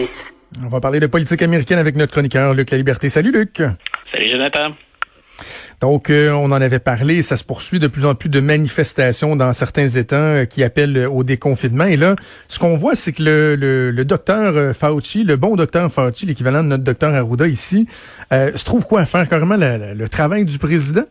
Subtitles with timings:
[0.00, 0.26] justice.
[0.64, 3.08] On va parler de politique américaine avec notre chroniqueur Luc La Liberté.
[3.08, 3.62] Salut Luc.
[4.12, 4.70] Salut Jonathan.
[5.80, 9.34] Donc, euh, on en avait parlé, ça se poursuit de plus en plus de manifestations
[9.34, 11.86] dans certains États euh, qui appellent au déconfinement.
[11.86, 12.16] Et là,
[12.48, 16.62] ce qu'on voit, c'est que le, le, docteur euh, Fauci, le bon docteur Fauci, l'équivalent
[16.62, 17.86] de notre docteur Arruda ici,
[18.30, 21.04] se trouve quoi à faire carrément le travail du président?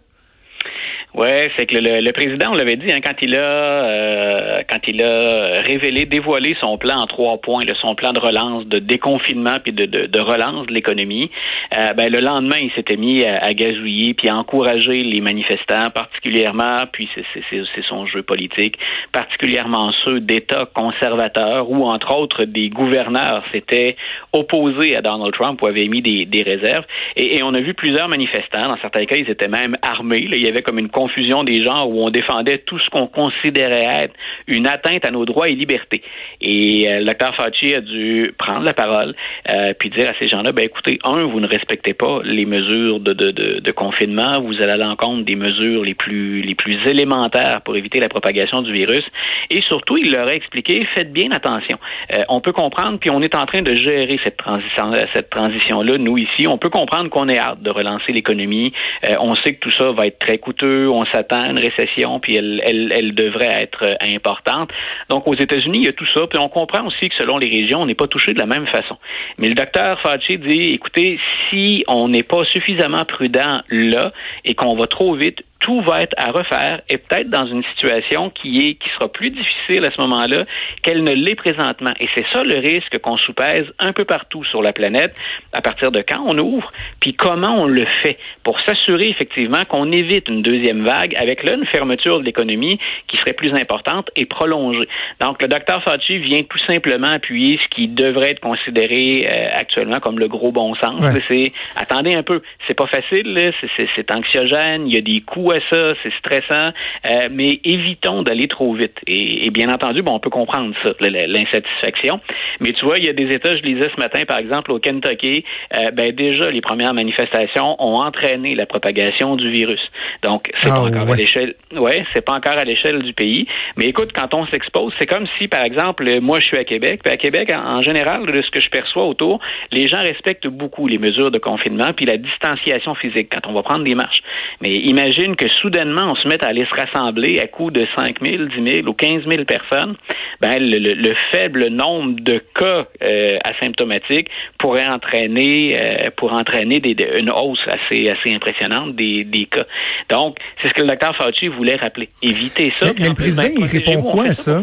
[1.16, 4.80] Ouais, c'est que le, le, président, on l'avait dit, hein, quand il a euh, quand
[4.88, 9.58] il a révélé, dévoilé son plan en trois points, son plan de relance, de déconfinement
[9.64, 11.32] puis de, de, de relance de l'économie,
[11.78, 15.90] euh, ben, le lendemain, il s'était mis à, à, gazouiller puis à encourager les manifestants,
[15.90, 18.78] particulièrement, puis c'est son jeu politique,
[19.12, 23.96] particulièrement ceux d'États conservateurs ou entre autres des gouverneurs s'étaient
[24.32, 26.86] opposés à Donald Trump ou avaient mis des, des réserves.
[27.16, 30.28] Et, et, on a vu plusieurs manifestants, dans certains cas, ils étaient même armés.
[30.28, 33.08] Là, il y avait comme une confusion des genres où on défendait tout ce qu'on
[33.08, 34.14] considérait être
[34.48, 36.02] une atteinte à nos droits et libertés.
[36.42, 39.14] Et euh, le Fauci a dû prendre la parole
[39.50, 43.00] euh, puis dire à ces gens-là, ben écoutez, un, vous ne respectez pas les mesures
[43.00, 46.78] de, de, de, de confinement, vous allez à l'encontre des mesures les plus les plus
[46.86, 49.06] élémentaires pour éviter la propagation du virus.
[49.50, 51.78] Et surtout, il leur a expliqué, faites bien attention.
[52.14, 55.98] Euh, on peut comprendre, puis on est en train de gérer cette transition cette transition-là,
[55.98, 56.48] nous ici.
[56.48, 58.72] On peut comprendre qu'on est hâte de relancer l'économie.
[59.06, 62.36] Euh, on sait que tout ça va être très coûteux on s'attend une récession, puis
[62.36, 64.70] elle devrait être euh, importante.
[65.10, 66.28] Donc, aux États-Unis, il y a tout ça.
[66.28, 68.68] Puis on comprend aussi que selon les régions, on n'est pas touché de la même
[68.68, 68.98] façon.
[69.38, 74.12] Mais le docteur Fauci dit, écoutez, si on n'est pas suffisamment prudent là
[74.46, 78.30] et qu'on va trop vite, tout va être à refaire et peut-être dans une situation
[78.30, 80.46] qui est qui sera plus difficile à ce moment-là
[80.82, 81.92] qu'elle ne l'est présentement.
[82.00, 85.14] Et c'est ça le risque qu'on soupèse un peu partout sur la planète
[85.54, 86.72] à partir de quand on ouvre,
[87.02, 91.56] puis comment on le fait pour s'assurer effectivement qu'on évite une deuxième vague avec là
[91.56, 94.88] une fermeture de l'économie qui serait plus importante et prolongée.
[95.20, 100.00] Donc le docteur Fauci vient tout simplement appuyer ce qui devrait être considéré euh, actuellement
[100.00, 101.04] comme le gros bon sens.
[101.28, 103.52] C'est attendez un peu, c'est pas facile,
[103.96, 106.72] c'est anxiogène, il y a des coûts ça, c'est stressant,
[107.10, 108.98] euh, mais évitons d'aller trop vite.
[109.08, 112.20] Et, bien entendu, bon, on peut comprendre ça, l'insatisfaction.
[112.60, 114.80] Mais tu vois, il y a des États, je lisais ce matin, par exemple, au
[114.80, 115.44] Kentucky,
[115.76, 119.82] euh, ben déjà, les premières manifestations ont entraîné la propagation du virus.
[120.24, 123.48] Donc, c'est pas ah, encore à l'échelle, ouais, c'est pas encore à l'échelle du pays.
[123.78, 127.02] Mais écoute, quand on s'expose, c'est comme si, par exemple, moi, je suis à Québec,
[127.04, 129.40] puis à Québec, en, général, de ce que je perçois autour,
[129.72, 133.64] les gens respectent beaucoup les mesures de confinement, puis la distanciation physique quand on va
[133.64, 134.22] prendre des marches.
[134.62, 138.18] Mais imagine que soudainement, on se mette à aller se rassembler à coup de 5
[138.22, 139.96] 000, 10 000 ou 15 000 personnes,
[140.42, 144.30] ben, le, faible nombre de cas euh, asymptomatiques
[144.60, 149.66] pourrait entraîner, euh, pour entraîner des, une hausse assez, assez impressionnante des, des cas.
[150.10, 152.10] Donc, c'est ce que le docteur Fauci voulait rappeler.
[152.22, 152.92] Éviter ça.
[153.00, 154.62] Mais, le président, il répond quoi à ça?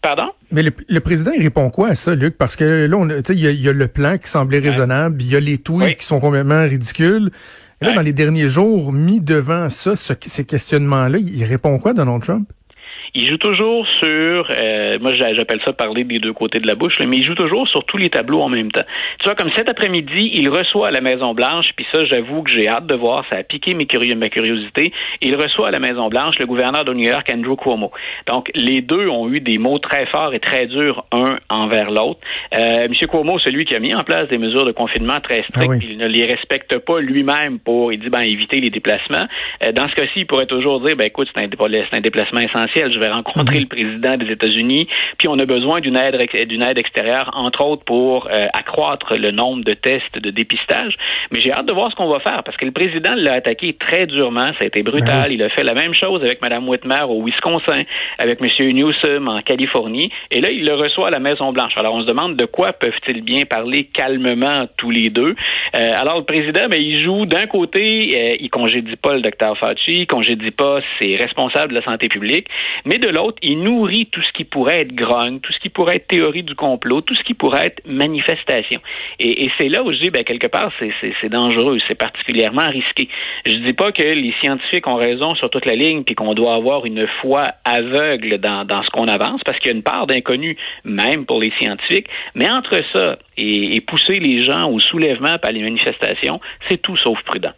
[0.00, 0.30] Pardon?
[0.50, 2.38] Mais le, président, il répond quoi à ça, Luc?
[2.38, 5.40] Parce que là, il y, y, a le plan qui semblait raisonnable, il y a
[5.40, 7.30] les tweets qui sont complètement ridicules.
[7.80, 12.22] Et là, dans les derniers jours, mis devant ça, ces questionnements-là, il répond quoi, Donald
[12.22, 12.50] Trump?
[13.14, 17.00] Il joue toujours sur, euh, moi j'appelle ça parler des deux côtés de la bouche,
[17.00, 18.84] mais il joue toujours sur tous les tableaux en même temps.
[19.20, 22.50] Tu vois, comme cet après-midi, il reçoit à la Maison Blanche, puis ça, j'avoue que
[22.50, 23.86] j'ai hâte de voir, ça a piqué mes
[24.16, 24.92] ma curiosité.
[25.20, 27.90] Il reçoit à la Maison Blanche le gouverneur de New York, Andrew Cuomo.
[28.28, 32.20] Donc, les deux ont eu des mots très forts et très durs un envers l'autre.
[32.56, 32.92] Euh, M.
[33.08, 35.98] Cuomo, celui qui a mis en place des mesures de confinement très strictes, ah il
[35.98, 39.26] ne les respecte pas lui-même pour, il dit, ben, éviter les déplacements.
[39.64, 41.48] Euh, dans ce cas-ci, il pourrait toujours dire, ben, écoute, c'est un,
[41.92, 42.92] un déplacement essentiel.
[42.96, 46.16] Je vais rencontrer le président des États-Unis, puis on a besoin d'une aide
[46.48, 50.96] d'une aide extérieure, entre autres pour euh, accroître le nombre de tests de dépistage.
[51.30, 53.74] Mais j'ai hâte de voir ce qu'on va faire parce que le président l'a attaqué
[53.74, 55.28] très durement, ça a été brutal.
[55.28, 55.34] Mhm.
[55.34, 57.82] Il a fait la même chose avec Mme Whitmer au Wisconsin,
[58.18, 58.68] avec M.
[58.72, 61.72] Newsom en Californie, et là il le reçoit à la Maison Blanche.
[61.76, 65.34] Alors on se demande de quoi peuvent-ils bien parler calmement tous les deux.
[65.74, 69.58] Euh, alors le président, ben, il joue d'un côté, euh, il congédie pas le docteur
[69.58, 72.46] Fauci, il congédie pas ses responsables de la santé publique,
[72.86, 75.96] mais de l'autre, il nourrit tout ce qui pourrait être grogne, tout ce qui pourrait
[75.96, 78.80] être théorie du complot, tout ce qui pourrait être manifestation.
[79.18, 83.08] Et, c'est là où je dis, ben, quelque part, c'est dangereux, c'est particulièrement risqué.
[83.44, 86.54] Je dis pas que les scientifiques ont raison sur toute la ligne, puis qu'on doit
[86.54, 90.06] avoir une foi aveugle dans, dans ce qu'on avance, parce qu'il y a une part
[90.06, 92.06] d'inconnu, même pour les scientifiques.
[92.36, 96.40] Mais entre ça et, et pousser les gens au soulèvement par les manifestations,
[96.70, 97.52] c'est tout sauf prudent.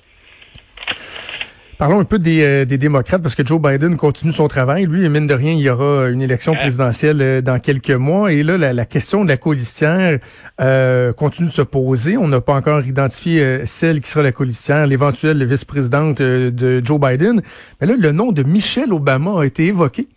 [1.78, 4.86] Parlons un peu des, euh, des, démocrates parce que Joe Biden continue son travail.
[4.86, 8.32] Lui, mine de rien, il y aura une élection présidentielle euh, dans quelques mois.
[8.32, 10.18] Et là, la, question de la colistière
[10.60, 12.16] euh, continue de se poser.
[12.16, 17.42] On n'a pas encore identifié celle qui sera la colistière, l'éventuelle vice-présidente de Joe Biden.
[17.80, 20.08] Mais là, le nom de Michelle Obama a été évoqué.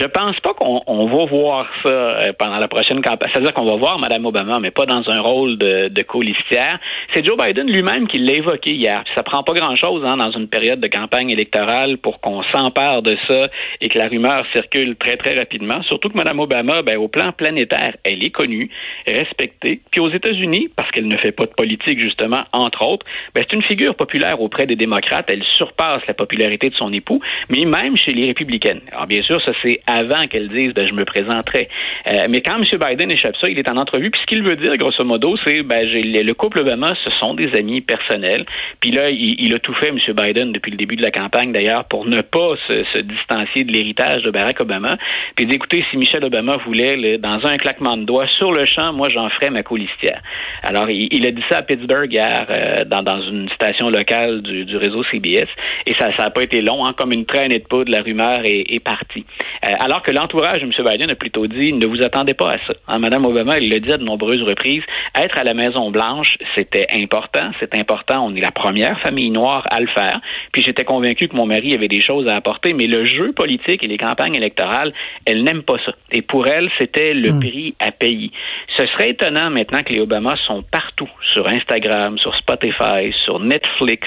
[0.00, 3.30] Je pense pas qu'on va voir ça euh, pendant la prochaine campagne.
[3.34, 6.78] C'est-à-dire qu'on va voir Mme Obama, mais pas dans un rôle de, de colistière.
[7.12, 9.04] C'est Joe Biden lui-même qui l'a évoqué hier.
[9.14, 13.14] Ça prend pas grand-chose hein, dans une période de campagne électorale pour qu'on s'empare de
[13.28, 13.48] ça
[13.82, 15.82] et que la rumeur circule très, très rapidement.
[15.82, 18.70] Surtout que Mme Obama, ben, au plan planétaire, elle est connue,
[19.06, 19.82] respectée.
[19.90, 23.04] Puis aux États-Unis, parce qu'elle ne fait pas de politique, justement, entre autres,
[23.34, 25.26] ben, c'est une figure populaire auprès des démocrates.
[25.28, 27.20] Elle surpasse la popularité de son époux,
[27.50, 28.80] mais même chez les républicaines.
[28.92, 31.68] Alors, bien sûr, ça, c'est avant qu'elle dise, ben, je me présenterai.
[32.10, 32.64] Euh, mais quand M.
[32.64, 35.62] Biden échappe ça, il est en entrevue, puis ce qu'il veut dire, grosso modo, c'est,
[35.62, 38.44] ben, le couple Obama, ce sont des amis personnels.
[38.80, 39.98] Puis là, il, a tout fait, M.
[40.08, 44.22] Biden, depuis le début de la campagne, d'ailleurs, pour ne pas se, distancier de l'héritage
[44.22, 44.96] de Barack Obama.
[45.36, 49.08] Puis d'écouter si Michelle Obama voulait, dans un claquement de doigts, sur le champ, moi,
[49.08, 50.20] j'en ferais ma colistière.
[50.62, 54.64] Alors, il, a dit ça à Pittsburgh hier, euh, dans, dans une station locale du,
[54.64, 55.48] du réseau CBS,
[55.86, 58.64] et ça n'a pas été long, hein, comme une traînée de poudre, la rumeur est,
[58.68, 59.24] est partie.
[59.64, 60.72] Euh, alors que l'entourage de M.
[60.84, 62.74] Biden a plutôt dit, ne vous attendez pas à ça.
[62.86, 64.82] Hein, Mme Obama, elle l'a dit à de nombreuses reprises,
[65.14, 69.80] être à la Maison-Blanche, c'était important, c'est important, on est la première famille noire à
[69.80, 70.20] le faire.
[70.52, 73.82] Puis j'étais convaincu que mon mari avait des choses à apporter, mais le jeu politique
[73.82, 74.92] et les campagnes électorales,
[75.24, 75.92] elle n'aime pas ça.
[76.12, 77.40] Et pour elle, c'était le hmm.
[77.40, 78.30] prix à payer.
[78.76, 84.06] Ce serait étonnant maintenant que les Obama sont partout, sur Instagram, sur Spotify, sur Netflix,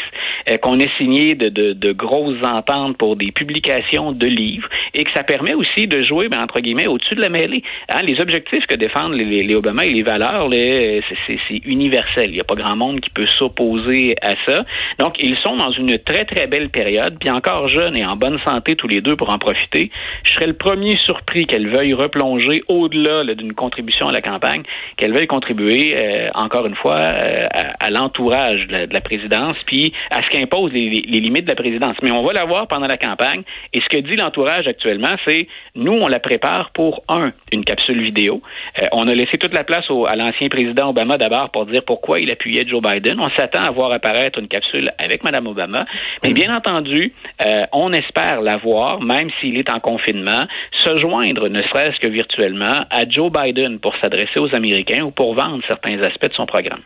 [0.50, 5.04] euh, qu'on ait signé de, de, de, grosses ententes pour des publications de livres et
[5.04, 7.64] que ça permet aussi de jouer, ben, entre guillemets, au-dessus de la mêlée.
[7.90, 12.30] Hein, les objectifs que défendent les, les, Obama et les valeurs, c'est universel.
[12.30, 14.66] Il n'y a pas grand monde qui peut s'opposer à ça.
[15.00, 18.40] Donc, ils sont dans une très, très belle période, puis encore jeunes et en bonne
[18.46, 19.92] santé tous les deux pour en profiter.
[20.24, 24.64] Je serais le premier surpris qu'elle veuille replonger au-delà d'une contribution à la campagne,
[24.98, 27.46] qu'elle veuille contribuer, euh, encore une fois, euh,
[27.80, 31.96] à, l'entourage de, la présidence, puis à ce impose les, limites de la présidence.
[32.02, 33.44] Mais on va la voir pendant la campagne.
[33.74, 38.02] Et ce que dit l'entourage actuellement, c'est nous, on la prépare pour un, une capsule
[38.02, 38.42] vidéo.
[38.82, 42.20] Euh, on a laissé toute la place à l'ancien président Obama d'abord pour dire pourquoi
[42.20, 43.20] il appuyait Joe Biden.
[43.20, 45.86] On s'attend à voir apparaître une capsule avec Mme Obama.
[46.24, 47.14] Mais bien entendu,
[47.44, 50.44] euh, on espère la voir, même s'il est en confinement,
[50.80, 55.34] se joindre, ne serait-ce que virtuellement, à Joe Biden pour s'adresser aux Américains ou pour
[55.34, 56.82] vendre certains aspects de son programme.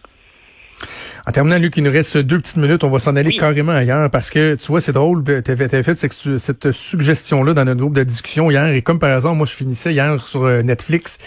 [1.27, 2.85] En terminant, Luc, il nous reste deux petites minutes.
[2.85, 5.25] On va s'en aller carrément ailleurs parce que, tu vois, c'est drôle.
[5.25, 8.67] Tu avais, fait cette, suggestion-là dans notre groupe de discussion hier.
[8.67, 11.17] Et comme par exemple, moi, je finissais hier sur euh, Netflix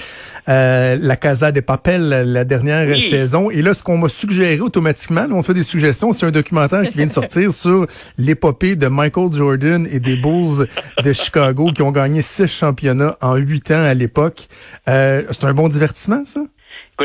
[0.48, 3.50] euh, La Casa des Papel, la dernière saison.
[3.50, 6.96] Et là, ce qu'on m'a suggéré automatiquement, on fait des suggestions, c'est un documentaire qui
[6.96, 7.86] vient de sortir sur
[8.16, 10.66] l'épopée de Michael Jordan et des Bulls
[11.04, 14.48] de Chicago qui ont gagné six championnats en huit ans à l'époque.
[14.88, 16.40] Euh, c'est un bon divertissement, ça?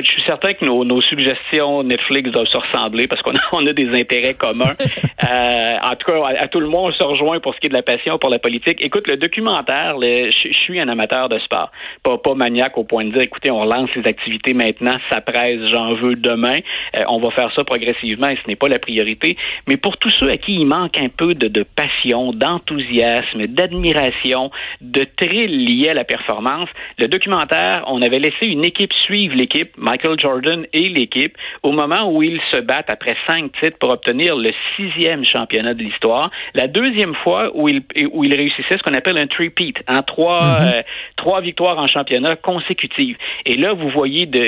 [0.03, 3.65] Je suis certain que nos, nos, suggestions Netflix doivent se ressembler parce qu'on a, on
[3.65, 4.75] a des intérêts communs.
[4.79, 7.69] euh, en tout cas, à, tout le monde, on se rejoint pour ce qui est
[7.69, 8.83] de la passion pour la politique.
[8.83, 11.71] Écoute, le documentaire, je, suis un amateur de sport.
[12.03, 15.59] Pas, pas maniaque au point de dire, écoutez, on relance les activités maintenant, ça presse,
[15.69, 16.59] j'en veux demain.
[16.97, 19.37] Euh, on va faire ça progressivement et ce n'est pas la priorité.
[19.67, 24.51] Mais pour tous ceux à qui il manque un peu de, de passion, d'enthousiasme, d'admiration,
[24.81, 29.71] de thrill lié à la performance, le documentaire, on avait laissé une équipe suivre l'équipe
[29.85, 34.35] Michael Jordan et l'équipe au moment où ils se battent après cinq titres pour obtenir
[34.35, 36.31] le sixième championnat de l'histoire.
[36.55, 40.59] La deuxième fois où ils, où ils réussissaient ce qu'on appelle un three-peat, hein, trois,
[40.59, 40.67] mhm.
[40.67, 40.81] euh,
[41.17, 43.17] trois victoires en championnat consécutives.
[43.45, 44.39] Et là, vous voyez de,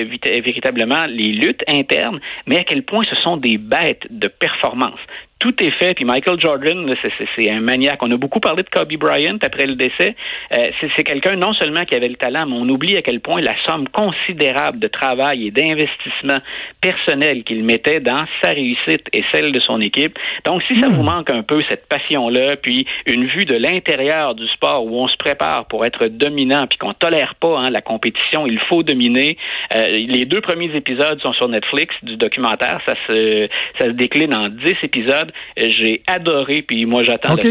[0.41, 4.99] véritablement les luttes internes, mais à quel point ce sont des bêtes de performance
[5.39, 5.93] tout est fait.
[5.93, 7.99] Puis Michael Jordan, c'est un maniaque.
[8.01, 10.15] On a beaucoup parlé de Kobe Bryant après le décès.
[10.57, 10.65] Euh,
[10.95, 13.55] c'est quelqu'un non seulement qui avait le talent, mais on oublie à quel point la
[13.65, 16.37] somme considérable de travail et d'investissement
[16.81, 20.17] personnel qu'il mettait dans sa réussite et celle de son équipe.
[20.45, 20.93] Donc, si ça hmm.
[20.93, 25.07] vous manque un peu cette passion-là, puis une vue de l'intérieur du sport où on
[25.07, 29.37] se prépare pour être dominant, puis qu'on tolère pas hein, la compétition, il faut dominer.
[29.75, 32.81] Euh, les deux premiers épisodes sont sur Netflix du documentaire.
[32.85, 33.47] Ça se,
[33.79, 35.26] ça se décline en dix épisodes.
[35.55, 37.33] J'ai adoré, puis moi, j'attends.
[37.33, 37.47] OK.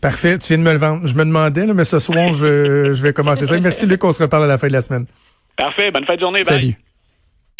[0.00, 1.06] Parfait, tu viens de me le vendre.
[1.06, 3.58] Je me demandais, mais ce soir, je, je vais commencer ça.
[3.58, 4.02] Merci, Luc.
[4.04, 5.06] On se reparle à la fin de la semaine.
[5.56, 5.90] Parfait.
[5.90, 6.44] Bonne fin de journée.
[6.44, 6.54] Bye.
[6.60, 6.74] Salut.